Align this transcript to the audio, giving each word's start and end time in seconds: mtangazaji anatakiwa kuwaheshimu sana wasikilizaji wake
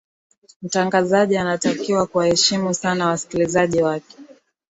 mtangazaji 0.61 1.37
anatakiwa 1.37 2.05
kuwaheshimu 2.07 2.73
sana 2.73 3.07
wasikilizaji 3.07 3.81
wake 3.81 4.15